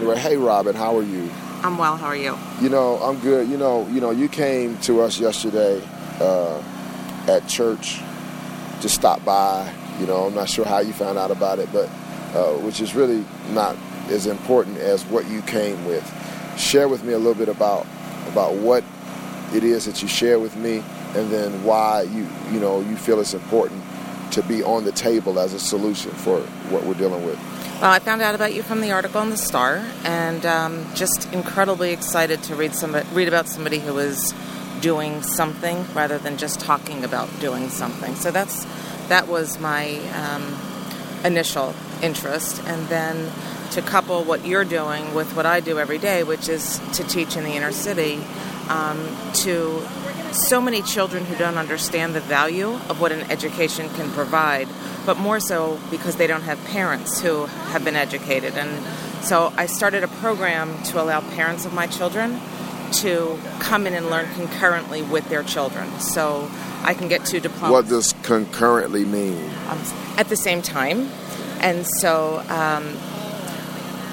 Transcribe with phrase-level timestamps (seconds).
[0.00, 1.30] Anyway, hey Robin, how are you?
[1.62, 1.94] I'm well.
[1.94, 2.34] How are you?
[2.62, 3.50] You know, I'm good.
[3.50, 5.86] You know, you know, you came to us yesterday
[6.18, 6.62] uh,
[7.28, 8.00] at church
[8.80, 9.70] to stop by.
[9.98, 11.90] You know, I'm not sure how you found out about it, but
[12.34, 13.76] uh, which is really not
[14.08, 16.02] as important as what you came with.
[16.56, 17.86] Share with me a little bit about
[18.28, 18.82] about what
[19.52, 20.82] it is that you share with me,
[21.14, 23.82] and then why you you know you feel it's important
[24.30, 27.38] to be on the table as a solution for what we're dealing with.
[27.80, 31.32] Well, I found out about you from the article in the Star, and um, just
[31.32, 34.34] incredibly excited to read somebody, read about somebody who is
[34.82, 38.16] doing something rather than just talking about doing something.
[38.16, 38.66] So that's
[39.08, 40.58] that was my um,
[41.24, 43.32] initial interest, and then
[43.70, 47.34] to couple what you're doing with what I do every day, which is to teach
[47.34, 48.22] in the inner city
[48.68, 49.80] um, to
[50.32, 54.68] so many children who don't understand the value of what an education can provide
[55.06, 58.56] but more so because they don't have parents who have been educated.
[58.56, 58.84] And
[59.24, 62.40] so I started a program to allow parents of my children
[62.92, 65.88] to come in and learn concurrently with their children.
[66.00, 66.50] So
[66.82, 67.70] I can get two diplomas.
[67.70, 69.50] What does concurrently mean?
[69.68, 69.78] Um,
[70.16, 71.08] at the same time.
[71.60, 72.84] And so um,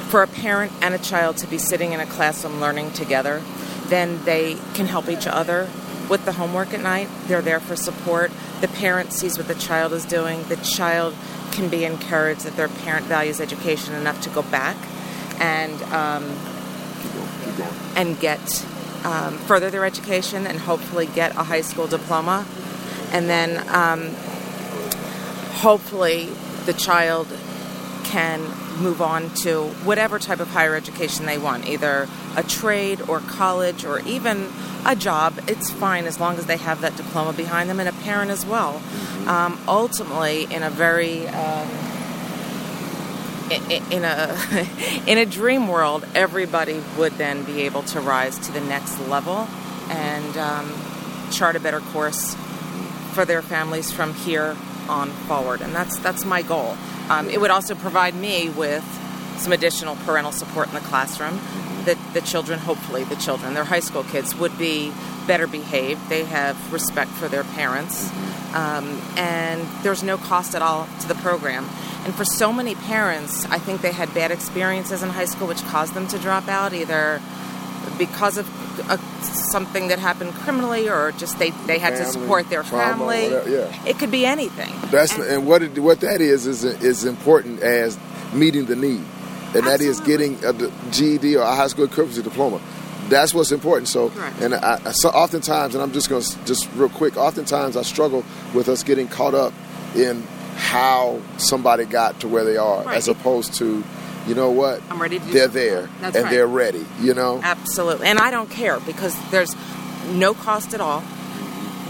[0.10, 3.42] for a parent and a child to be sitting in a classroom learning together,
[3.86, 5.70] then they can help each other
[6.10, 7.10] with the homework at night.
[7.28, 8.32] They're there for support.
[8.62, 10.44] The parent sees what the child is doing.
[10.44, 11.16] The child
[11.52, 14.78] can be encouraged that their parent values education enough to go back
[15.40, 16.24] and um,
[17.96, 18.66] and get
[19.04, 22.46] um, further their education and hopefully get a high school diploma,
[23.12, 24.14] and then um,
[25.62, 26.30] hopefully
[26.66, 27.28] the child
[28.08, 28.42] can
[28.82, 33.84] move on to whatever type of higher education they want, either a trade or college
[33.84, 34.50] or even
[34.86, 35.40] a job.
[35.48, 38.46] It's fine as long as they have that diploma behind them and a parent as
[38.46, 38.74] well.
[38.74, 39.30] Mm-hmm.
[39.30, 41.68] Um, ultimately, in a very um,
[43.92, 44.38] in a
[45.08, 49.48] in a dream world, everybody would then be able to rise to the next level
[49.90, 50.74] and um,
[51.32, 52.36] chart a better course
[53.14, 54.56] for their families from here
[54.88, 56.78] on forward, and that's that's my goal.
[57.10, 58.84] Um, it would also provide me with
[59.38, 61.40] some additional parental support in the classroom.
[61.86, 64.92] That the children, hopefully, the children, their high school kids, would be
[65.26, 66.10] better behaved.
[66.10, 68.10] They have respect for their parents,
[68.54, 71.66] um, and there's no cost at all to the program.
[72.04, 75.64] And for so many parents, I think they had bad experiences in high school, which
[75.64, 77.22] caused them to drop out, either
[77.98, 78.48] because of
[78.90, 82.94] a, something that happened criminally, or just they, they had family, to support their trauma,
[82.98, 83.24] family.
[83.24, 83.86] Whatever, yeah.
[83.86, 84.74] It could be anything.
[84.92, 87.98] That's and, and what it, what that is is is important as
[88.34, 89.02] meeting the need,
[89.56, 90.54] and that is getting a
[90.92, 92.62] GED or a high school equivalency diploma.
[93.10, 93.88] That's what's important.
[93.88, 94.12] So,
[94.42, 97.16] and I, I, so oftentimes, and I'm just going to just real quick.
[97.16, 99.54] Oftentimes, I struggle with us getting caught up
[99.96, 100.24] in
[100.58, 102.98] how somebody got to where they are, Right.
[102.98, 103.84] as opposed to,
[104.28, 106.32] you know what, I'm ready to they're there That's and right.
[106.32, 106.86] they're ready.
[107.00, 108.08] You know, Absolutely.
[108.08, 109.56] And I don't care because there's
[110.12, 111.04] no cost at all.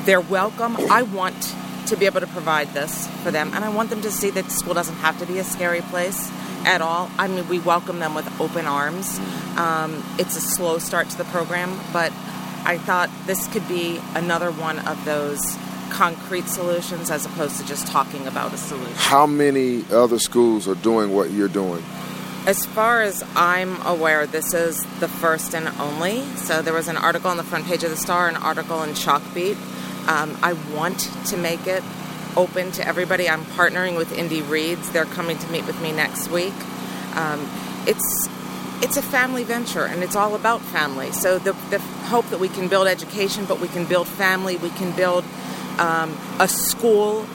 [0.06, 0.78] They're welcome.
[0.90, 1.56] I want
[1.88, 4.52] to be able to provide this for them, and I want them to see that
[4.52, 6.32] school doesn't have to be a scary place
[6.66, 7.10] at all.
[7.18, 9.20] I mean, we welcome them with open arms.
[9.58, 12.12] Um, it's a slow start to the program, but
[12.66, 15.58] I thought this could be another one of those
[15.90, 18.94] concrete solutions as opposed to just talking about a solution.
[18.96, 21.84] how many other schools are doing what you're doing?
[22.48, 26.22] As far as I'm aware, this is the first and only.
[26.38, 28.92] So there was an article on the front page of the Star, an article in
[28.92, 29.58] Chalkbeat.
[30.08, 31.84] Um, I want to make it
[32.38, 33.30] open to everybody.
[33.30, 34.90] I'm partnering with Indy Reads.
[34.92, 36.54] They're coming to meet with me next week.
[37.16, 37.50] Um,
[37.86, 38.30] it's
[38.82, 41.12] it's a family venture, and it's all about family.
[41.12, 44.56] So the, the hope that we can build education, but we can build family.
[44.56, 45.26] We can build
[45.80, 47.26] um, a school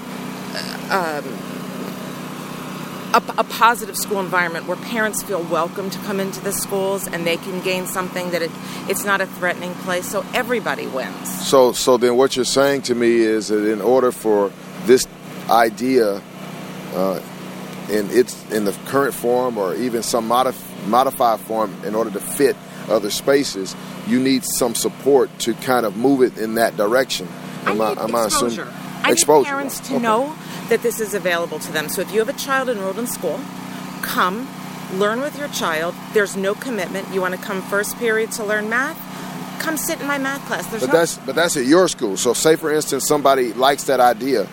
[3.15, 7.27] a, a positive school environment where parents feel welcome to come into the schools and
[7.27, 8.51] they can gain something that it,
[8.89, 12.95] it's not a threatening place so everybody wins So, so then what you're saying to
[12.95, 14.51] me is that in order for
[14.87, 15.07] this
[15.51, 16.23] idea,
[16.95, 17.21] uh,
[17.91, 22.21] in its in the current form or even some modif- modified form, in order to
[22.21, 22.57] fit
[22.89, 23.75] other spaces,
[24.07, 27.29] you need some support to kind of move it in that direction.
[27.67, 28.73] I need assuming- exposure.
[29.03, 29.47] I need exposure.
[29.49, 30.03] parents to Okay.
[30.03, 30.35] know
[30.73, 31.91] that this is available to them.
[31.91, 33.39] So if you have a child enrolled in school,
[34.01, 34.49] come,
[34.95, 35.95] learn with your child.
[36.15, 37.13] There's no commitment.
[37.13, 38.97] You want to come first period to learn math?
[39.61, 40.67] Come sit in my math class.
[40.69, 42.17] There's But no, that's but that's at your school.
[42.17, 44.49] So say for instance somebody likes that idea,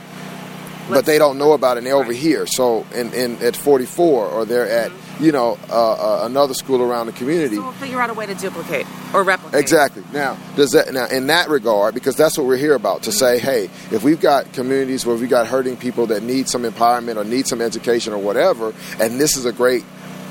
[0.89, 2.45] but they don't know about it and they're over here.
[2.45, 7.07] So in, in at 44 or they're at you know uh, uh, another school around
[7.07, 7.56] the community.
[7.56, 9.59] so we'll figure out a way to duplicate or replicate.
[9.59, 10.03] Exactly.
[10.13, 13.39] Now, does that now in that regard, because that's what we're here about to say,
[13.39, 17.24] hey, if we've got communities where we've got hurting people that need some empowerment or
[17.24, 19.83] need some education or whatever, and this is a great,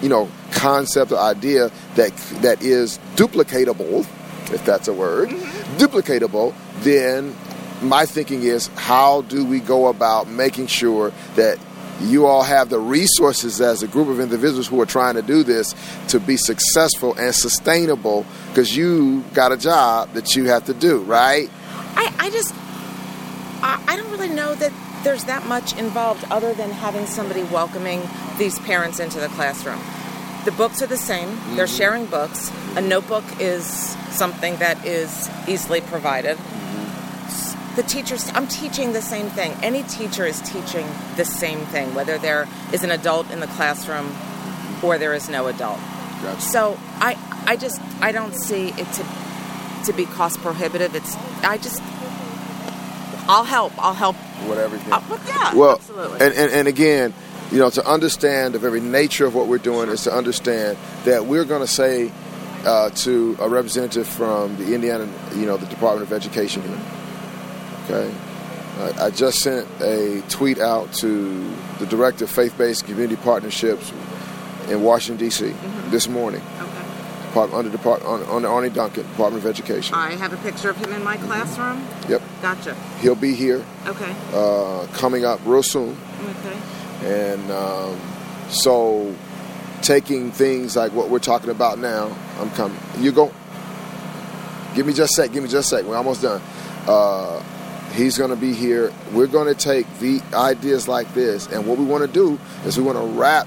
[0.03, 4.01] you know, concept or idea that that is duplicatable,
[4.53, 5.29] if that's a word,
[5.79, 7.35] duplicatable, then
[7.83, 11.59] my thinking is how do we go about making sure that
[12.01, 15.43] you all have the resources as a group of individuals who are trying to do
[15.43, 15.75] this
[16.09, 21.01] to be successful and sustainable because you got a job that you have to do,
[21.03, 21.51] right?
[21.97, 22.55] I, I just,
[23.63, 24.73] I, I don't really know that
[25.03, 28.03] there's that much involved other than having somebody welcoming
[28.39, 29.81] these parents into the classroom.
[30.45, 31.77] The books are the same, they're mm-hmm.
[31.77, 32.53] sharing books.
[32.77, 33.67] A notebook is
[34.11, 36.39] something that is easily provided.
[37.79, 39.53] The teachers, I'm teaching the same thing.
[39.63, 40.85] Any teacher is teaching
[41.15, 44.13] the same thing, whether there is an adult in the classroom
[44.83, 45.79] or there is no adult.
[46.21, 46.41] Gotcha.
[46.41, 47.17] So I,
[47.47, 49.07] I just, I don't see it to,
[49.85, 50.97] to be cost prohibitive.
[50.97, 51.15] It's,
[51.45, 51.81] I just,
[53.29, 53.73] I'll help.
[53.79, 54.17] I'll help.
[54.49, 54.75] Whatever.
[54.75, 55.09] you think.
[55.09, 56.21] but yeah, well, absolutely.
[56.21, 57.15] And, and, and again,
[57.53, 61.27] you know, to understand the very nature of what we're doing is to understand that
[61.27, 62.11] we're going to say
[62.65, 66.98] uh, to a representative from the Indiana, you know, the Department of Education here.
[67.91, 68.15] Okay,
[69.01, 73.93] I, just sent a tweet out to the director of faith-based community partnerships
[74.69, 75.55] in Washington D.C.
[75.89, 77.55] this morning, okay.
[77.55, 79.95] Under Depart- on, on Arne Duncan, Department of Education.
[79.95, 81.87] I have a picture of him in my classroom.
[82.09, 82.75] Yep, Gotcha.
[83.01, 84.15] he'll be here Okay.
[84.35, 85.97] uh, coming up real soon.
[86.21, 86.59] Okay.
[87.31, 87.99] And um,
[88.51, 89.15] so,
[89.83, 92.77] taking things like what we're talking about now, I'm coming.
[92.99, 93.33] You go.
[94.75, 95.33] Give me just a sec.
[95.33, 95.85] Give me just a sec.
[95.87, 96.43] We're almost done.
[96.87, 97.43] Uh,
[97.93, 98.93] he's going to be here.
[99.13, 102.77] We're going to take the ideas like this, and what we want to do is
[102.77, 103.47] we want to wrap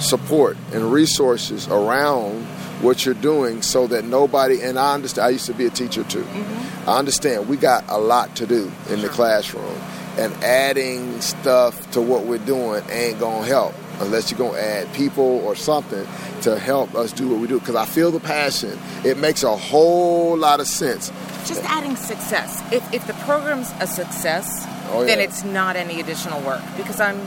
[0.00, 2.44] support and resources around
[2.82, 6.04] what you're doing so that nobody and I understand I used to be a teacher
[6.04, 6.22] too.
[6.22, 6.90] Mm-hmm.
[6.90, 9.80] I understand we got a lot to do in the classroom
[10.18, 14.62] and adding stuff to what we're doing ain't going to help unless you're going to
[14.62, 16.06] add people or something
[16.42, 18.78] to help us do what we do because I feel the passion.
[19.04, 21.10] It makes a whole lot of sense.
[21.46, 22.62] Just adding success.
[22.72, 27.20] If, if the program's a success, Oh, then it's not any additional work because I'm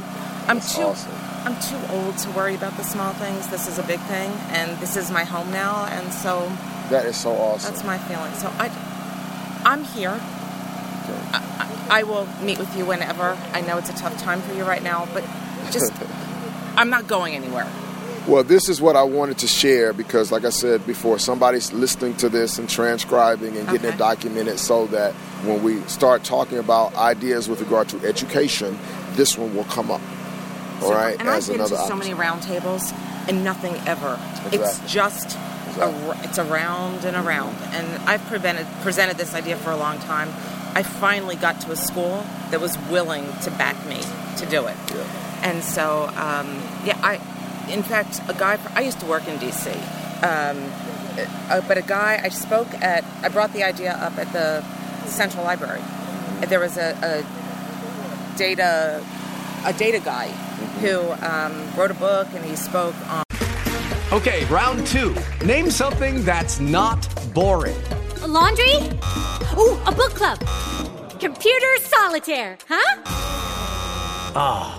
[0.48, 1.12] I'm That's too awesome.
[1.46, 3.48] I'm too old to worry about the small things.
[3.48, 6.50] This is a big thing, and this is my home now, and so
[6.90, 7.72] That is so awesome.
[7.72, 8.34] that's my feeling.
[8.36, 8.72] So I
[9.66, 10.20] I'm here.
[11.34, 11.44] I,
[11.90, 13.38] I I will meet with you whenever.
[13.54, 15.24] I know it's a tough time for you right now, but
[15.72, 15.92] just
[16.78, 17.68] I'm not going anywhere.
[18.30, 22.16] Well, this is what I wanted to share because, like I said before, somebody's listening
[22.18, 23.96] to this and transcribing and getting Okay.
[23.96, 28.78] it documented so that when we start talking about ideas with regard to education,
[29.16, 30.02] this one will come up.
[30.84, 32.94] All So- right, And as I've been to so many roundtables
[33.28, 34.20] and nothing ever.
[34.52, 35.36] It's just
[35.70, 36.10] Exactly.
[36.10, 37.56] a, it's around and around.
[37.74, 40.30] And I've prevented, presented this idea for a long time.
[40.76, 43.98] I finally got to a school that was willing to back me
[44.38, 44.76] to do it.
[44.94, 45.02] Yeah.
[45.42, 47.20] And so, um, yeah, I,
[47.70, 49.74] in fact, a guy, I used to work in DC.
[50.22, 50.72] Um,
[51.50, 54.62] uh, but a guy, I spoke at, I brought the idea up at the
[55.08, 55.82] Central Library.
[56.48, 59.04] There was a, a data,
[59.66, 60.28] a data guy
[60.82, 63.24] who um, wrote a book and he spoke on.
[64.12, 65.16] Okay, round two.
[65.46, 67.78] Name something that's not boring.
[68.22, 68.76] A laundry?
[69.58, 70.40] Ooh, a book club.
[71.20, 74.79] Computer solitaire, huh?